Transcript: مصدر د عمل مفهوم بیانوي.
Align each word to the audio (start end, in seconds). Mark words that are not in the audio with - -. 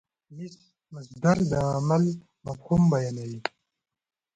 مصدر 0.93 1.37
د 1.51 1.53
عمل 1.73 2.03
مفهوم 2.45 2.81
بیانوي. 2.93 3.41